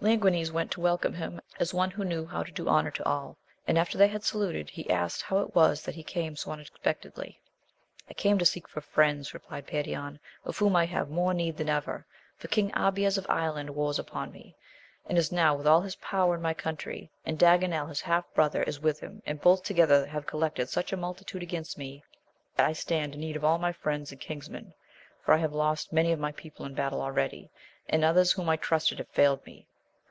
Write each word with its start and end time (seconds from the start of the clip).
Languines 0.00 0.52
went 0.52 0.70
to 0.72 0.82
welcome 0.82 1.14
him 1.14 1.40
as 1.58 1.72
one 1.72 1.90
who 1.90 2.04
knew 2.04 2.26
how 2.26 2.42
to 2.42 2.52
do 2.52 2.68
honour 2.68 2.90
to 2.90 3.04
all; 3.06 3.38
and, 3.66 3.78
after 3.78 3.96
they 3.96 4.08
had 4.08 4.22
saluted, 4.22 4.68
he 4.68 4.90
asked 4.90 5.22
how 5.22 5.38
it 5.38 5.54
was 5.54 5.80
that 5.82 5.94
he 5.94 6.02
came 6.04 6.36
so 6.36 6.50
unexpectedly. 6.50 7.40
I 8.06 8.12
come 8.12 8.38
to 8.38 8.44
seek 8.44 8.68
for 8.68 8.82
friends, 8.82 9.32
replied 9.32 9.66
Perion, 9.66 10.18
of 10.44 10.58
whom 10.58 10.76
I 10.76 10.84
have 10.84 11.08
more 11.08 11.32
need 11.32 11.56
than 11.56 11.70
ever, 11.70 12.04
for 12.36 12.48
King 12.48 12.70
Abies 12.76 13.16
of 13.16 13.24
Ireland 13.30 13.70
wars 13.70 13.98
upon 13.98 14.30
me, 14.30 14.54
and 15.06 15.16
is 15.16 15.32
now 15.32 15.54
with 15.56 15.66
all 15.66 15.80
his 15.80 15.96
power 15.96 16.34
in 16.34 16.42
my 16.42 16.52
country, 16.52 17.10
and 17.24 17.38
Daganel, 17.38 17.88
his 17.88 18.02
half 18.02 18.26
brother, 18.34 18.62
is 18.64 18.80
with 18.82 19.00
him, 19.00 19.22
and 19.24 19.40
both 19.40 19.62
together 19.62 20.04
have 20.04 20.26
collected 20.26 20.68
such 20.68 20.92
a 20.92 20.98
multitude 20.98 21.42
against 21.42 21.78
me, 21.78 22.04
that 22.56 22.68
I 22.68 22.74
stand 22.74 23.14
in 23.14 23.20
need 23.20 23.36
of 23.36 23.44
all 23.44 23.56
my 23.56 23.72
friends 23.72 24.12
and 24.12 24.20
kinsmen, 24.20 24.74
for 25.24 25.32
I 25.32 25.38
have 25.38 25.54
lost 25.54 25.94
many 25.94 26.12
of 26.12 26.20
my 26.20 26.32
people 26.32 26.66
in 26.66 26.74
battle 26.74 27.00
already, 27.00 27.50
and 27.88 28.04
others 28.04 28.32
whom 28.32 28.50
I 28.50 28.56
trusted 28.58 28.98
have 28.98 29.08
failed 29.08 29.46
me. 29.46 29.66